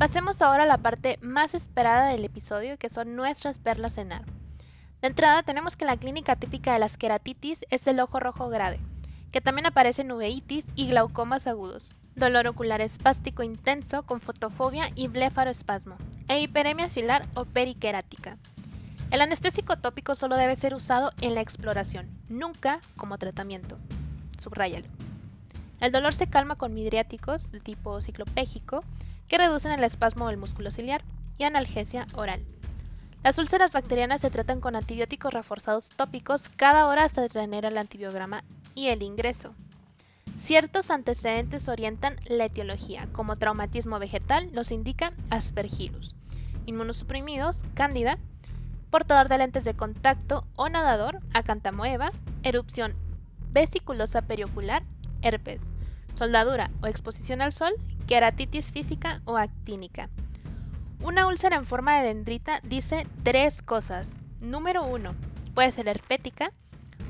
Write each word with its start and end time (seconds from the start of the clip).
Pasemos 0.00 0.40
ahora 0.40 0.62
a 0.62 0.66
la 0.66 0.78
parte 0.78 1.18
más 1.20 1.54
esperada 1.54 2.06
del 2.06 2.24
episodio, 2.24 2.78
que 2.78 2.88
son 2.88 3.16
nuestras 3.16 3.58
perlas 3.58 3.98
en 3.98 4.12
ar. 4.12 4.24
De 5.02 5.08
entrada 5.08 5.42
tenemos 5.42 5.76
que 5.76 5.84
la 5.84 5.98
clínica 5.98 6.36
típica 6.36 6.72
de 6.72 6.78
las 6.78 6.96
queratitis 6.96 7.66
es 7.68 7.86
el 7.86 8.00
ojo 8.00 8.18
rojo 8.18 8.48
grave, 8.48 8.80
que 9.30 9.42
también 9.42 9.66
aparece 9.66 10.00
en 10.00 10.12
uveitis 10.12 10.64
y 10.74 10.86
glaucomas 10.86 11.46
agudos, 11.46 11.90
dolor 12.16 12.48
ocular 12.48 12.80
espástico 12.80 13.42
intenso 13.42 14.04
con 14.04 14.22
fotofobia 14.22 14.88
y 14.94 15.08
bléfaroespasmo, 15.08 15.96
e 16.28 16.40
hiperemia 16.40 16.86
axilar 16.86 17.26
o 17.34 17.44
periquerática. 17.44 18.38
El 19.10 19.20
anestésico 19.20 19.76
tópico 19.76 20.14
solo 20.14 20.36
debe 20.36 20.56
ser 20.56 20.74
usado 20.74 21.12
en 21.20 21.34
la 21.34 21.42
exploración, 21.42 22.08
nunca 22.30 22.80
como 22.96 23.18
tratamiento. 23.18 23.76
Subráyalo. 24.38 24.86
El 25.78 25.92
dolor 25.92 26.14
se 26.14 26.26
calma 26.26 26.56
con 26.56 26.72
midriáticos 26.72 27.52
de 27.52 27.60
tipo 27.60 28.00
ciclopégico 28.00 28.82
que 29.30 29.38
reducen 29.38 29.70
el 29.70 29.84
espasmo 29.84 30.26
del 30.26 30.36
músculo 30.36 30.72
ciliar 30.72 31.04
y 31.38 31.44
analgesia 31.44 32.06
oral. 32.14 32.44
Las 33.22 33.38
úlceras 33.38 33.72
bacterianas 33.72 34.20
se 34.20 34.30
tratan 34.30 34.60
con 34.60 34.74
antibióticos 34.74 35.32
reforzados 35.32 35.88
tópicos 35.90 36.42
cada 36.56 36.86
hora 36.86 37.04
hasta 37.04 37.28
tener 37.28 37.64
el 37.64 37.78
antibiograma 37.78 38.42
y 38.74 38.88
el 38.88 39.02
ingreso. 39.02 39.54
Ciertos 40.36 40.90
antecedentes 40.90 41.68
orientan 41.68 42.16
la 42.26 42.46
etiología, 42.46 43.06
como 43.12 43.36
traumatismo 43.36 44.00
vegetal 44.00 44.52
nos 44.52 44.72
indica 44.72 45.12
aspergillus, 45.28 46.16
inmunosuprimidos, 46.66 47.62
cándida, 47.74 48.18
portador 48.90 49.28
de 49.28 49.38
lentes 49.38 49.64
de 49.64 49.74
contacto 49.74 50.44
o 50.56 50.68
nadador, 50.68 51.20
acantamoeba, 51.34 52.10
erupción 52.42 52.94
vesiculosa 53.52 54.22
periocular, 54.22 54.82
herpes, 55.22 55.72
soldadura 56.14 56.70
o 56.82 56.88
exposición 56.88 57.42
al 57.42 57.52
sol, 57.52 57.72
queratitis 58.10 58.72
física 58.72 59.22
o 59.24 59.36
actínica. 59.36 60.10
Una 61.00 61.28
úlcera 61.28 61.54
en 61.54 61.64
forma 61.64 61.96
de 61.96 62.08
dendrita 62.08 62.58
dice 62.64 63.06
tres 63.22 63.62
cosas. 63.62 64.10
Número 64.40 64.84
uno, 64.84 65.14
puede 65.54 65.70
ser 65.70 65.86
herpética, 65.86 66.52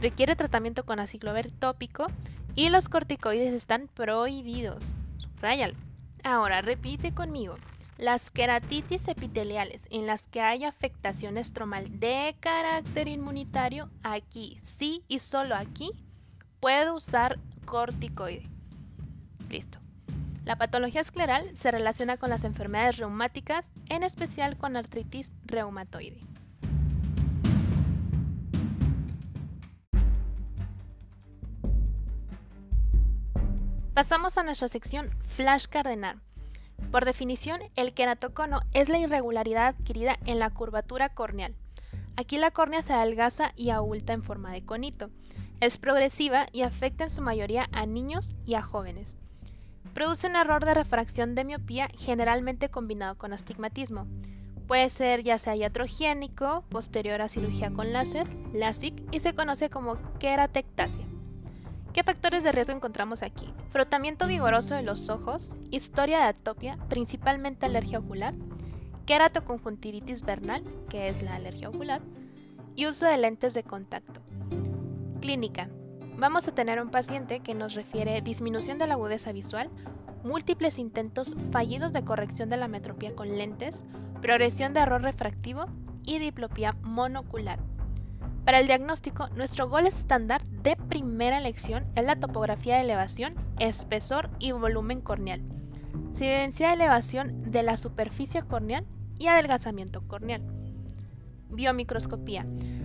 requiere 0.03 0.37
tratamiento 0.37 0.85
con 0.85 1.01
aciclovir 1.01 1.53
tópico 1.59 2.07
y 2.55 2.69
los 2.69 2.91
corticoides 2.91 3.55
están 3.55 3.89
prohibidos. 3.89 4.85
Subrayalo. 5.17 5.75
Ahora 6.23 6.61
repite 6.61 7.15
conmigo. 7.15 7.57
Las 7.97 8.31
queratitis 8.31 9.09
epiteliales 9.09 9.81
en 9.89 10.07
las 10.07 10.27
que 10.27 10.43
hay 10.43 10.65
afectación 10.65 11.39
estromal 11.39 11.99
de 11.99 12.37
carácter 12.41 13.09
inmunitario, 13.09 13.89
aquí 14.03 14.59
sí 14.61 15.03
y 15.09 15.21
solo 15.21 15.55
aquí, 15.55 15.93
puedo 16.61 16.95
usar 16.95 17.39
corticoide. 17.65 18.43
Listo. 19.49 19.81
La 20.51 20.57
patología 20.57 21.01
escleral 21.01 21.57
se 21.57 21.71
relaciona 21.71 22.17
con 22.17 22.29
las 22.29 22.43
enfermedades 22.43 22.97
reumáticas, 22.97 23.71
en 23.89 24.03
especial 24.03 24.59
con 24.59 24.77
artritis 24.77 25.31
reumatoide. 25.45 26.27
Pasamos 33.95 34.37
a 34.39 34.43
nuestra 34.43 34.69
sección 34.69 35.11
Flash 35.29 35.67
Cardenal. 35.67 36.21
Por 36.91 37.05
definición, 37.05 37.61
el 37.77 37.95
queratocono 37.95 38.59
es 38.73 38.89
la 38.89 38.99
irregularidad 38.99 39.69
adquirida 39.69 40.19
en 40.27 40.41
la 40.41 40.51
curvatura 40.51 41.11
corneal. 41.11 41.55
Aquí 42.17 42.39
la 42.39 42.51
córnea 42.51 42.83
se 42.83 42.93
adelgaza 42.93 43.53
y 43.55 43.71
abulta 43.71 44.15
en 44.15 44.25
forma 44.25 44.51
de 44.51 44.65
conito. 44.65 45.11
Es 45.61 45.77
progresiva 45.77 46.49
y 46.51 46.63
afecta 46.63 47.05
en 47.05 47.11
su 47.11 47.23
mayoría 47.23 47.69
a 47.71 47.87
niños 47.87 48.35
y 48.45 48.55
a 48.55 48.63
jóvenes. 48.63 49.17
Produce 49.95 50.29
un 50.29 50.37
error 50.37 50.65
de 50.65 50.75
refracción 50.75 51.35
de 51.35 51.45
miopía 51.45 51.89
generalmente 51.99 52.69
combinado 52.69 53.19
con 53.19 53.33
astigmatismo. 53.33 54.07
Puede 54.67 54.89
ser 54.89 55.23
ya 55.23 55.37
sea 55.37 55.57
iatrogénico, 55.57 56.65
posterior 56.69 57.21
a 57.21 57.29
cirugía 57.29 57.73
con 57.73 57.93
láser, 57.93 58.29
LASIK 58.55 59.03
y 59.13 59.21
se 59.21 59.35
conoce 59.35 59.69
como 59.69 59.99
queratectasia. 60.19 61.05
¿Qué 61.93 62.05
factores 62.05 62.45
de 62.45 62.53
riesgo 62.53 62.73
encontramos 62.73 63.23
aquí? 63.25 63.53
Frotamiento 63.71 64.29
vigoroso 64.29 64.77
de 64.77 64.83
los 64.83 65.09
ojos, 65.09 65.53
historia 65.73 66.19
de 66.19 66.25
atopia, 66.25 66.79
principalmente 66.89 67.67
alergia 67.67 67.99
ocular, 67.99 68.35
queratoconjuntivitis 69.07 70.23
vernal, 70.23 70.63
que 70.89 71.09
es 71.09 71.21
la 71.21 71.35
alergia 71.35 71.69
ocular, 71.69 72.01
y 72.77 72.87
uso 72.87 73.07
de 73.07 73.19
lentes 73.19 73.55
de 73.55 73.65
contacto. 73.65 74.21
Clínica. 75.21 75.69
Vamos 76.21 76.47
a 76.47 76.53
tener 76.53 76.83
un 76.83 76.91
paciente 76.91 77.41
que 77.41 77.55
nos 77.55 77.73
refiere 77.73 78.21
disminución 78.21 78.79
de 78.79 78.87
la 78.87 78.93
agudeza 78.93 79.33
visual, 79.33 79.71
múltiples 80.23 80.79
intentos 80.79 81.35
fallidos 81.51 81.95
de 81.95 82.05
corrección 82.05 82.51
de 82.51 82.59
la 82.59 82.69
metropía 82.69 83.15
con 83.15 83.39
lentes, 83.39 83.87
progresión 84.21 84.75
de 84.75 84.81
error 84.81 85.01
refractivo 85.01 85.65
y 86.05 86.19
diplopía 86.19 86.77
monocular. 86.83 87.59
Para 88.45 88.61
el 88.61 88.67
diagnóstico, 88.67 89.29
nuestro 89.31 89.71
gol 89.71 89.87
estándar 89.87 90.45
de 90.45 90.77
primera 90.77 91.39
elección 91.39 91.87
es 91.95 92.05
la 92.05 92.17
topografía 92.17 92.75
de 92.75 92.83
elevación, 92.83 93.35
espesor 93.59 94.29
y 94.39 94.53
volumen 94.53 95.01
corneal. 95.01 95.41
Se 96.13 96.27
evidencia 96.27 96.75
elevación 96.75 97.51
de 97.51 97.63
la 97.63 97.79
superficie 97.79 98.43
corneal 98.43 98.85
y 99.19 99.29
adelgazamiento 99.29 100.07
corneal. 100.07 100.43
Biomicroscopía. 101.49 102.45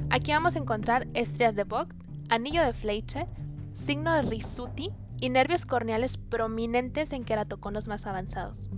Aquí 0.10 0.32
vamos 0.32 0.56
a 0.56 0.60
encontrar 0.60 1.08
estrías 1.14 1.54
de 1.54 1.66
Vogt, 1.66 2.05
anillo 2.30 2.64
de 2.64 2.74
Fleischer, 2.74 3.28
signo 3.74 4.14
de 4.14 4.24
Risuti 4.24 4.92
y 5.20 5.30
nervios 5.30 5.66
corneales 5.66 6.18
prominentes 6.18 7.12
en 7.12 7.24
queratoconos 7.24 7.88
más 7.88 8.06
avanzados. 8.06 8.70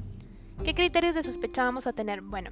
¿Qué 0.64 0.74
criterios 0.74 1.16
de 1.16 1.24
sospecha 1.24 1.64
vamos 1.64 1.88
a 1.88 1.94
tener? 1.94 2.22
Bueno, 2.22 2.52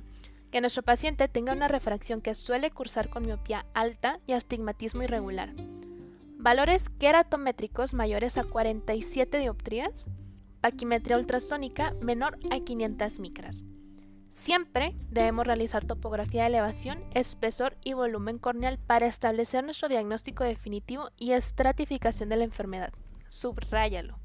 que 0.52 0.62
nuestro 0.62 0.84
paciente 0.84 1.28
tenga 1.28 1.54
una 1.54 1.68
refracción 1.68 2.22
que 2.22 2.34
suele 2.34 2.72
cursar 2.72 3.10
con 3.10 3.26
miopía 3.26 3.66
alta 3.74 4.20
y 4.26 4.34
astigmatismo 4.34 5.04
irregular. 5.04 5.54
Valores 6.38 6.90
queratométricos 7.00 7.94
mayores 7.94 8.38
a 8.38 8.44
47 8.44 9.40
dioptrías, 9.40 10.10
paquimetría 10.62 11.18
ultrasónica 11.18 11.96
menor 12.02 12.38
a 12.52 12.60
500 12.60 13.20
micras. 13.20 13.66
Siempre 14.36 14.94
debemos 15.10 15.48
realizar 15.48 15.86
topografía 15.86 16.42
de 16.42 16.50
elevación, 16.50 17.02
espesor 17.14 17.78
y 17.84 17.94
volumen 17.94 18.38
corneal 18.38 18.78
para 18.78 19.08
establecer 19.08 19.64
nuestro 19.64 19.88
diagnóstico 19.88 20.44
definitivo 20.44 21.10
y 21.18 21.32
estratificación 21.32 22.28
de 22.28 22.36
la 22.36 22.44
enfermedad. 22.44 22.94
Subráyalo. 23.30 24.20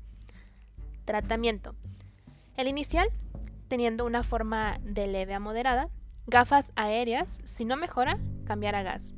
Tratamiento. 1.04 1.76
El 2.56 2.66
inicial, 2.66 3.09
teniendo 3.69 4.04
una 4.04 4.25
forma 4.25 4.78
de 4.82 5.06
leve 5.06 5.32
a 5.32 5.41
moderada, 5.41 5.88
Gafas 6.26 6.72
aéreas, 6.76 7.41
si 7.44 7.65
no 7.65 7.76
mejora, 7.76 8.19
cambiar 8.44 8.75
a 8.75 8.82
gas. 8.82 9.16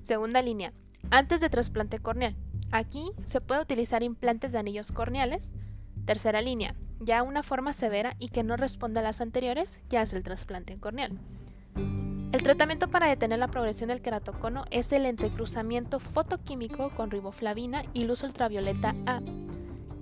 Segunda 0.00 0.42
línea, 0.42 0.72
antes 1.10 1.40
de 1.40 1.50
trasplante 1.50 2.00
corneal. 2.00 2.34
Aquí 2.72 3.12
se 3.26 3.40
puede 3.40 3.60
utilizar 3.60 4.02
implantes 4.02 4.52
de 4.52 4.58
anillos 4.58 4.90
corneales. 4.90 5.50
Tercera 6.06 6.40
línea, 6.40 6.74
ya 7.00 7.22
una 7.22 7.42
forma 7.42 7.72
severa 7.72 8.14
y 8.18 8.28
que 8.28 8.42
no 8.42 8.56
responde 8.56 9.00
a 9.00 9.02
las 9.02 9.20
anteriores, 9.20 9.80
ya 9.88 10.02
es 10.02 10.12
el 10.12 10.22
trasplante 10.22 10.76
corneal. 10.78 11.18
El 12.30 12.42
tratamiento 12.42 12.88
para 12.88 13.06
detener 13.06 13.38
la 13.38 13.48
progresión 13.48 13.88
del 13.88 14.02
queratocono 14.02 14.64
es 14.70 14.92
el 14.92 15.06
entrecruzamiento 15.06 15.98
fotoquímico 15.98 16.90
con 16.90 17.10
riboflavina 17.10 17.84
y 17.94 18.04
luz 18.04 18.22
ultravioleta 18.22 18.94
A 19.06 19.20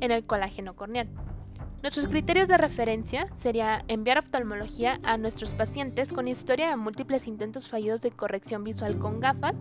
en 0.01 0.11
el 0.11 0.25
colágeno 0.25 0.75
corneal. 0.75 1.09
Nuestros 1.83 2.09
criterios 2.09 2.49
de 2.49 2.59
referencia 2.59 3.29
sería 3.37 3.85
enviar 3.87 4.19
oftalmología 4.19 4.99
a 5.05 5.19
nuestros 5.19 5.53
pacientes 5.53 6.13
con 6.13 6.27
historia 6.27 6.69
de 6.69 6.77
múltiples 6.77 7.29
intentos 7.29 7.69
fallidos 7.69 8.01
de 8.01 8.11
corrección 8.11 8.65
visual 8.65 8.99
con 8.99 9.21
gafas, 9.21 9.57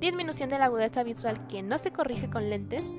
disminución 0.00 0.48
de 0.48 0.58
la 0.58 0.66
agudeza 0.66 1.02
visual 1.02 1.46
que 1.48 1.62
no 1.62 1.76
se 1.76 1.90
corrige 1.90 2.30
con 2.30 2.48
lentes, 2.48 2.90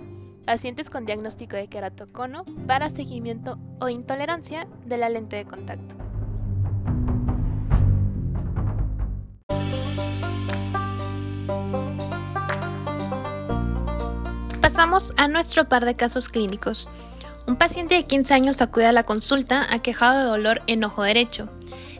pacientes 0.49 0.89
con 0.89 1.05
diagnóstico 1.05 1.57
de 1.57 1.67
queratocono 1.67 2.43
para 2.65 2.89
seguimiento 2.89 3.59
o 3.79 3.87
intolerancia 3.87 4.67
de 4.83 4.97
la 4.97 5.07
lente 5.07 5.35
de 5.35 5.45
contacto. 5.45 5.95
Pasamos 14.59 15.13
a 15.17 15.27
nuestro 15.27 15.69
par 15.69 15.85
de 15.85 15.95
casos 15.95 16.27
clínicos. 16.29 16.89
Un 17.45 17.55
paciente 17.55 17.93
de 17.93 18.07
15 18.07 18.33
años 18.33 18.59
acude 18.63 18.87
a 18.87 18.91
la 18.91 19.03
consulta 19.03 19.71
aquejado 19.71 20.17
de 20.17 20.25
dolor 20.25 20.63
en 20.65 20.83
ojo 20.83 21.03
derecho. 21.03 21.47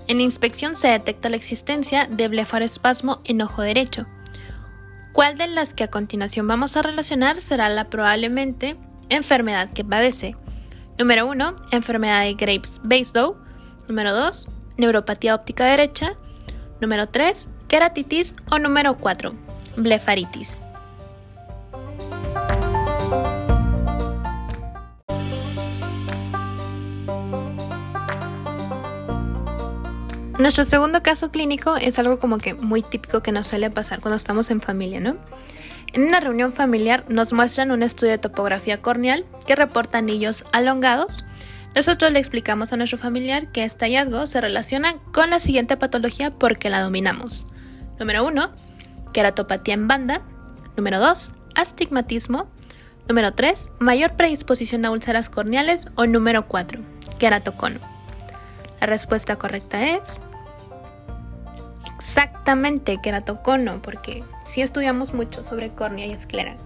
En 0.07 0.21
inspección 0.21 0.75
se 0.75 0.87
detecta 0.87 1.29
la 1.29 1.35
existencia 1.35 2.07
de 2.07 2.27
blefaroespasmo 2.27 3.19
en 3.25 3.43
ojo 3.43 3.61
derecho. 3.61 4.07
¿Cuál 5.19 5.37
de 5.37 5.47
las 5.47 5.73
que 5.73 5.83
a 5.83 5.89
continuación 5.89 6.47
vamos 6.47 6.77
a 6.77 6.81
relacionar 6.81 7.41
será 7.41 7.67
la 7.67 7.89
probablemente 7.89 8.77
enfermedad 9.09 9.69
que 9.73 9.83
padece? 9.83 10.37
Número 10.97 11.27
1, 11.27 11.57
enfermedad 11.71 12.21
de 12.21 12.35
Graves-Basedow. 12.35 13.35
Número 13.89 14.13
2, 14.15 14.47
neuropatía 14.77 15.35
óptica 15.35 15.65
derecha. 15.65 16.13
Número 16.79 17.07
3, 17.07 17.49
queratitis. 17.67 18.33
O 18.49 18.59
número 18.59 18.95
4, 18.95 19.33
blefaritis. 19.75 20.61
Nuestro 30.39 30.63
segundo 30.63 31.03
caso 31.03 31.31
clínico 31.31 31.75
es 31.75 31.99
algo 31.99 32.17
como 32.17 32.37
que 32.37 32.53
muy 32.53 32.81
típico 32.81 33.21
que 33.21 33.33
nos 33.33 33.47
suele 33.47 33.69
pasar 33.69 33.99
cuando 33.99 34.15
estamos 34.15 34.49
en 34.51 34.61
familia, 34.61 35.01
¿no? 35.01 35.17
En 35.91 36.03
una 36.03 36.21
reunión 36.21 36.53
familiar 36.53 37.03
nos 37.09 37.33
muestran 37.33 37.71
un 37.71 37.83
estudio 37.83 38.13
de 38.13 38.19
topografía 38.19 38.81
corneal 38.81 39.25
que 39.45 39.57
reporta 39.57 39.97
anillos 39.97 40.45
alongados. 40.53 41.25
Nosotros 41.75 42.13
le 42.13 42.19
explicamos 42.19 42.71
a 42.71 42.77
nuestro 42.77 42.97
familiar 42.97 43.51
que 43.51 43.65
este 43.65 43.83
hallazgo 43.87 44.27
se 44.27 44.39
relaciona 44.39 44.95
con 45.11 45.29
la 45.29 45.41
siguiente 45.41 45.75
patología 45.75 46.31
porque 46.31 46.69
la 46.69 46.81
dominamos. 46.81 47.45
Número 47.99 48.25
1, 48.25 48.49
queratopatía 49.11 49.73
en 49.73 49.89
banda. 49.89 50.21
Número 50.77 51.01
2, 51.01 51.33
astigmatismo. 51.55 52.47
Número 53.09 53.33
3, 53.33 53.71
mayor 53.79 54.13
predisposición 54.13 54.85
a 54.85 54.91
úlceras 54.91 55.27
corneales. 55.27 55.89
O 55.95 56.05
número 56.05 56.47
4, 56.47 56.79
queratocono. 57.19 57.79
La 58.79 58.87
respuesta 58.87 59.35
correcta 59.35 59.85
es 59.85 60.21
exactamente 61.99 62.99
queratocono, 63.03 63.81
porque 63.81 64.23
sí 64.45 64.61
estudiamos 64.61 65.13
mucho 65.13 65.43
sobre 65.43 65.69
córnea 65.69 66.07
y 66.07 66.11
esclera. 66.13 66.57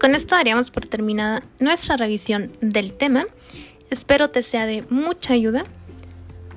Con 0.00 0.14
esto 0.14 0.34
daríamos 0.34 0.70
por 0.70 0.86
terminada 0.86 1.42
nuestra 1.60 1.96
revisión 1.96 2.52
del 2.60 2.92
tema. 2.92 3.26
Espero 3.90 4.30
te 4.30 4.42
sea 4.42 4.66
de 4.66 4.84
mucha 4.90 5.34
ayuda. 5.34 5.64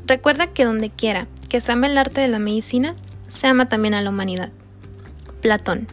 Recuerda 0.05 0.47
que 0.47 0.65
donde 0.65 0.89
quiera 0.89 1.27
que 1.47 1.61
se 1.61 1.71
ama 1.71 1.87
el 1.87 1.97
arte 1.97 2.21
de 2.21 2.27
la 2.27 2.39
medicina, 2.39 2.95
se 3.27 3.47
ama 3.47 3.67
también 3.69 3.93
a 3.93 4.01
la 4.01 4.09
humanidad. 4.09 4.51
Platón. 5.41 5.87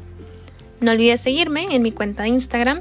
No 0.81 0.93
olvides 0.93 1.21
seguirme 1.21 1.75
en 1.75 1.83
mi 1.83 1.91
cuenta 1.91 2.23
de 2.23 2.29
Instagram, 2.29 2.81